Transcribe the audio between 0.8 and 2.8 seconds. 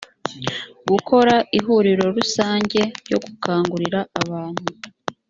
gukora ihuriro rusange